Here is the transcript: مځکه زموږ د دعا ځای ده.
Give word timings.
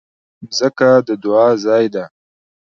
مځکه 0.45 0.89
زموږ 0.95 1.05
د 1.07 1.09
دعا 1.23 1.47
ځای 1.65 1.85
ده. 1.93 2.03